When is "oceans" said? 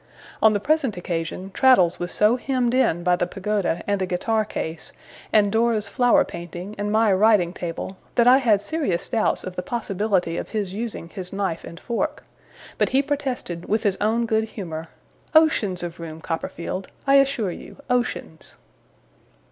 15.35-15.83, 17.87-18.57